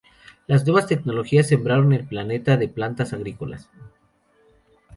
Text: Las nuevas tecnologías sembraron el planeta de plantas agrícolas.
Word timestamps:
Las 0.47 0.65
nuevas 0.65 0.87
tecnologías 0.87 1.49
sembraron 1.49 1.93
el 1.93 2.07
planeta 2.07 2.57
de 2.57 2.67
plantas 2.67 3.13
agrícolas. 3.13 3.69